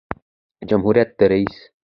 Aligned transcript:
جمهوریت 0.69 1.09
د 1.19 1.21
رئیس 1.31 1.55